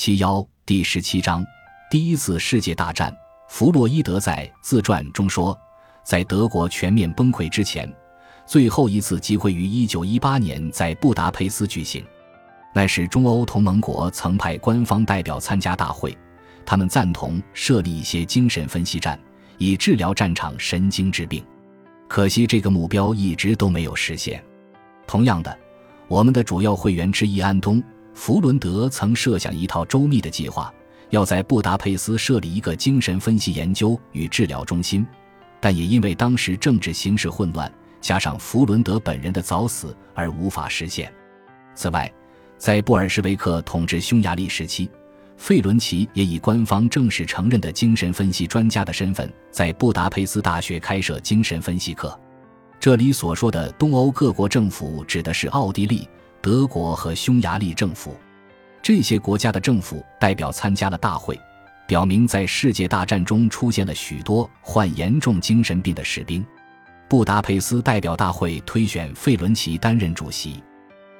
[0.00, 1.44] 七幺第十七章，
[1.90, 3.12] 第一次世界大战。
[3.48, 5.58] 弗洛伊德在自传中说，
[6.04, 7.92] 在德国全面崩溃之前，
[8.46, 12.06] 最后一次集会于一九一八年在布达佩斯举行。
[12.72, 16.16] 那时，中欧同盟国曾派官方代表参加大会，
[16.64, 19.18] 他们赞同设立一些精神分析站，
[19.56, 21.44] 以治疗战场神经质病。
[22.06, 24.40] 可惜，这个目标一直都没有实现。
[25.08, 25.58] 同样的，
[26.06, 27.82] 我们的主要会员之一安东·
[28.18, 30.74] 弗伦德曾设想一套周密的计划，
[31.10, 35.06] 要在布达佩斯设立一个精神分析研究与治疗中心，
[35.60, 41.14] 但也因为当时政治形势混乱，加上弗伦德本人的早死而无法实现。
[41.76, 42.12] 此外，
[42.58, 44.90] 在布尔什维克统治匈牙利时期，
[45.36, 52.18] 费伦奇也以官方正式承认的精神分析专家的身份，在布达佩斯大学开设精神分析课。
[52.80, 56.08] 这里所说的东欧各国政府，指的是奥地利、
[56.48, 58.16] 德国和匈牙利政府。
[58.80, 61.38] 这些国家的政府代表参加了大会，
[61.86, 66.42] 表明在世界大战中出现了许多患严重精神病的士兵。
[67.06, 70.62] 布达佩斯代表大会推选费伦奇担任主席。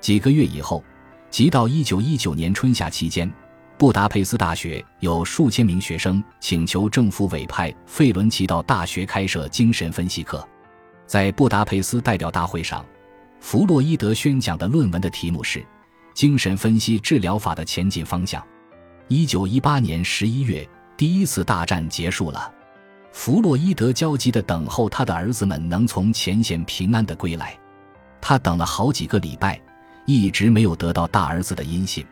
[0.00, 0.80] 几个月以后。
[1.28, 3.28] 即到一九一九年春夏期间，
[3.76, 10.46] 布达佩斯大学有数千名学生请求政府委派费伦奇到大学开设精神分析课。
[11.04, 12.86] 在布达佩斯代表大会上，
[13.40, 15.60] 弗洛伊德宣讲的论文的题目是
[16.14, 18.42] 《精神分析治疗法的前进方向》。
[19.08, 22.52] 一九一八年十一月，第一次大战结束了，
[23.12, 27.56] 弗洛伊德焦急地等候他的儿子们能从前线平安地归来。
[28.20, 29.60] 他等了好几个礼拜。
[30.08, 32.06] 一直没有得到大儿子的音信。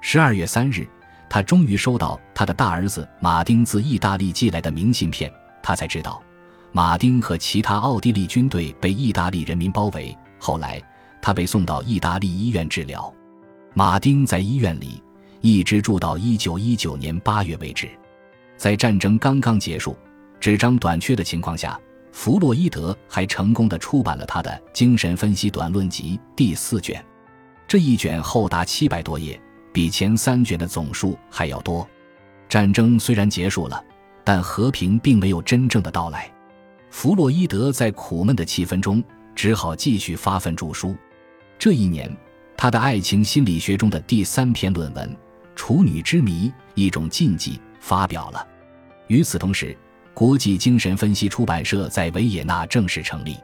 [0.00, 0.88] 十二月三日，
[1.28, 5.30] 他终于收到他的大儿子马丁自意大利寄来的明信片。
[5.62, 6.22] 他才知道，
[6.72, 10.16] 马丁和其他奥地利军队被意大利人民包围。
[10.38, 10.82] 后来，
[11.20, 13.12] 他被送到意大利医院治疗。
[13.74, 15.02] 马丁在医院里
[15.40, 17.88] 一直住到一九一九年八月为止。
[18.56, 19.96] 在战争刚刚结束、
[20.40, 21.78] 纸张短缺的情况下，
[22.12, 27.04] 弗洛伊德还成功的出版了他的《精神分析短论集》第四卷。
[27.68, 29.38] 这一卷厚达七百多页，
[29.72, 31.86] 比前三卷的总数还要多。
[32.48, 33.84] 战争虽然结束了，
[34.24, 36.32] 但和平并没有真正的到来。
[36.90, 39.04] 弗洛伊德在苦闷的气氛中，
[39.36, 40.96] 只好继续发奋著书。
[41.58, 42.10] 这一年，
[42.56, 45.08] 他的爱情心理学中的第三篇论文
[45.54, 48.44] 《处女之谜：一种禁忌》发表了。
[49.06, 49.76] 与此同时，
[50.12, 53.36] 国际精神分析出版社在维也纳正式成立。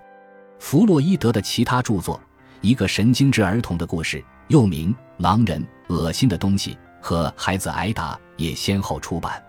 [0.59, 2.21] 弗洛伊德的其他著作。
[2.63, 5.61] 一个神经质儿童的故事，又名《狼人》、
[5.93, 9.43] 恶心的东西和孩子挨打，也先后出版。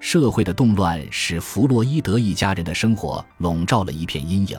[0.00, 4.58] 社会的动乱使弗洛伊德一家人的生活笼罩了一片阴影。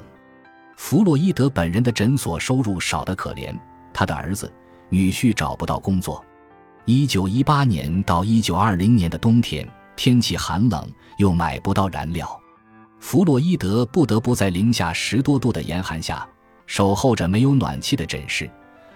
[0.81, 3.53] 弗洛伊德本人的诊所收入少得可怜，
[3.93, 4.51] 他的儿子、
[4.87, 6.23] 女婿找不到工作。
[6.85, 12.39] 一九一八年到一九二零年的冬天，天气寒冷，又买不到燃料，
[13.01, 16.25] 弗洛伊德不得不在零下十多度的严寒下。
[16.65, 18.49] 守候着没有暖气的诊室，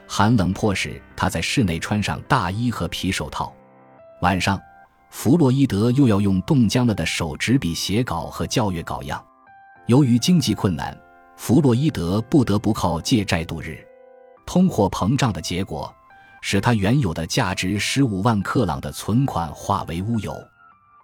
[0.08, 3.54] 寒冷迫使他在室内穿上大衣和皮手套。
[4.22, 4.60] 晚上，
[5.10, 9.22] 弗洛伊德又要用冻僵了的手执笔写稿和校阅稿样。
[9.88, 10.98] 由于经济困难，
[11.36, 13.78] 弗洛伊德不得不靠借债度日。
[14.46, 15.94] 通货膨胀的结果，
[16.42, 20.36] 使他原有的价值十五万克朗的存款化为乌有。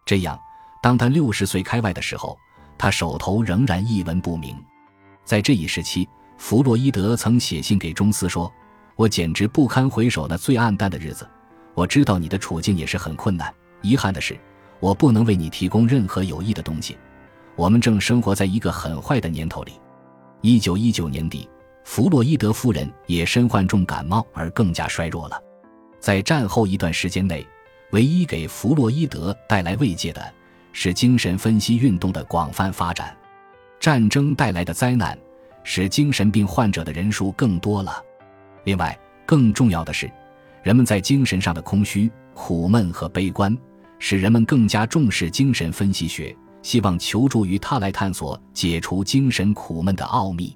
[0.05, 0.39] 这样，
[0.81, 2.37] 当他六十岁开外的时候，
[2.77, 4.55] 他手头仍然一文不名。
[5.25, 6.07] 在这一时期。
[6.41, 8.49] 弗洛伊德曾写信给中斯说
[8.95, 11.27] ：“我简直不堪回首那最暗淡的日子。
[11.73, 13.53] 我知道你的处境也是很困难。
[13.81, 14.39] 遗憾的是，
[14.79, 16.97] 我不能为你提供任何有益的东西。
[17.57, 19.73] 我们正生活在一个很坏的年头里。”
[20.41, 21.49] 一九一九年底，
[21.83, 25.41] 弗洛伊德夫人也身患重感冒而更加衰弱了。
[25.99, 27.45] 在战后一段时间内，
[27.91, 30.33] 唯一给弗洛伊德带来慰藉的
[30.71, 33.15] 是精神分析运动的广泛发展。
[33.79, 35.17] 战争带来的灾难。
[35.61, 38.01] 使精神病患者的人数更多了。
[38.63, 40.09] 另外，更重要的是，
[40.63, 43.55] 人们在精神上的空虚、苦闷和悲观，
[43.99, 50.55] 使人们更加重视精神分析学，希望求助于他来探索解除精神苦闷的奥秘。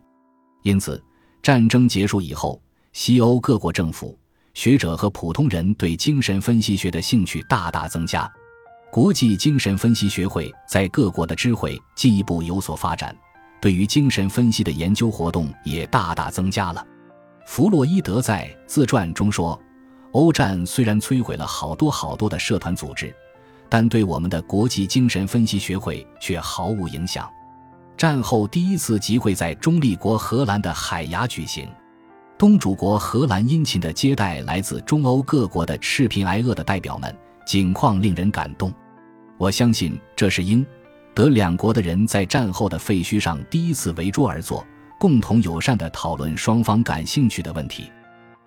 [0.61, 1.01] 因此，
[1.41, 2.61] 战争结束以后，
[2.91, 4.17] 西欧各国政府、
[4.53, 8.31] 学者和普通人对精神分析学的兴趣大大增加。
[8.91, 13.15] 国际精神分析学会在各国的知会进一步有所发展。
[13.59, 16.85] 对于精神分析的研究活动也大大增加了。
[17.45, 19.59] 弗洛伊德在自传中说
[20.13, 23.13] ：“欧战虽然摧毁了好多好多的社团组织，
[23.73, 27.27] 但对我们的国际精神分析学会却毫无影响。”
[27.97, 31.67] 战后第一次集会在中立国荷兰的海牙举行，
[32.37, 37.17] 东主国荷兰殷勤的接待来自中欧各国的赤贫挨饿的代表们，
[37.47, 38.71] 景况令人感动。
[39.39, 40.63] 我相信这是英、
[41.15, 44.63] 德两国的人在战后的废墟上第一次围桌而坐，
[44.99, 47.91] 共同友善地讨论双方感兴趣的问题。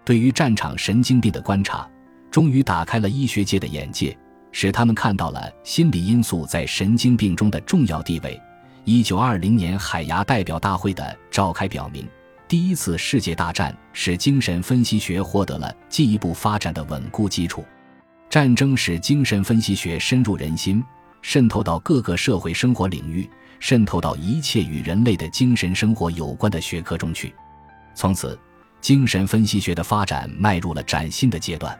[0.04, 1.88] 对于战场神经病的观察，
[2.30, 4.16] 终于打开了医学界的眼界，
[4.58, 8.40] 使他们看到了心理因素在神经病中的重要地位。
[8.86, 12.08] 一九二零年海牙代表大会的召开表明，
[12.48, 17.62] 第一次世界大战使精神分析学获得了进一步发展的稳固基础。
[18.30, 20.82] 战争使精神分析学深入人心，
[21.20, 23.28] 渗透到各个社会生活领域，
[23.60, 27.34] 渗透到一切与人类的精神生活有关的学科中去。
[27.94, 28.38] 从此，
[28.80, 31.78] 精神分析学的发展迈入了崭新的阶段。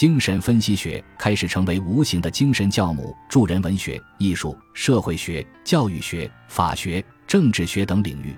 [0.00, 8.34] 精神分析学开始成为无形的精神教母，助人文学、艺术、社会学、教育学、法学、政治学等领域。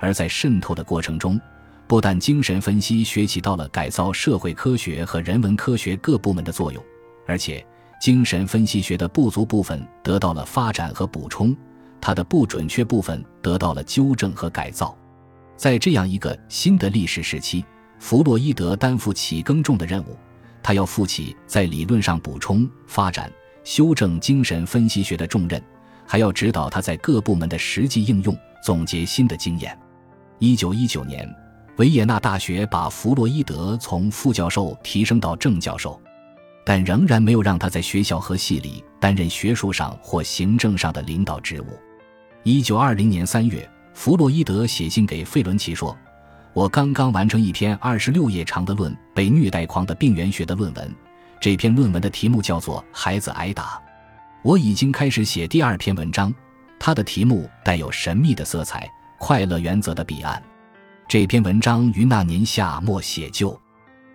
[0.00, 1.40] 而在渗透的过程中，
[1.86, 6.82] 不但精神分析学起到了改造社会科学和人文科学各部门的作用，
[7.28, 7.64] 而且
[8.00, 11.56] 精神分析学的不足部分得到了发展和补充，
[12.00, 14.92] 它的不准确部分得到了纠正和改造。
[15.56, 17.64] 在这样一个新的历史时期，
[18.00, 20.16] 弗洛伊德担负起更重的任务。
[20.64, 23.30] 他要负起在理论上补充、发展、
[23.64, 25.62] 修正精神分析学的重任，
[26.06, 29.78] 还要指导他在各部门的实际应用，总结新的经验。
[30.38, 31.30] 一九一九年，
[31.76, 36.00] 维也纳大学把弗洛伊德从副教授提升到正教授，
[36.64, 41.66] 但仍然没有让他在学校和系里担任学术上或行政上的领导职务。
[42.42, 45.94] 一九二零年三月，弗洛伊德写信给费伦奇说。
[46.54, 50.94] 我刚刚完成一篇二十六页长的论被虐待狂的病原学的论文，
[51.40, 53.62] 这篇论文的题目叫做《孩子挨打》。
[54.44, 56.32] 我已经开始写第二篇文章，
[56.78, 58.86] 它的题目带有神秘的色彩，
[59.18, 60.40] 《快乐原则的彼岸》。
[61.08, 63.50] 这篇文章于那年夏末写就，《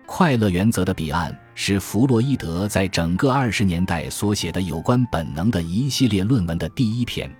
[0.06, 7.30] 快乐原则的彼岸》是弗洛伊德在整个二十年代所写的有关本能的一系列论文的第一篇。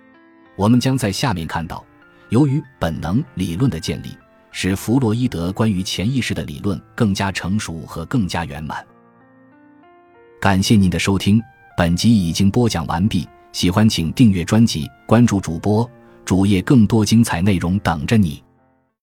[0.56, 1.82] 我们将在下面看到，
[2.29, 4.14] 由于本能理论的建立。
[4.50, 8.85] 使弗洛伊德关于潜意识的理论更加成熟和更加圆满。
[10.41, 11.41] 感谢您的收听，
[11.76, 13.29] 本集已经播讲完毕。
[13.52, 15.88] 喜欢请订阅专辑，关注主播
[16.25, 18.43] 主页，更多精彩内容等着你。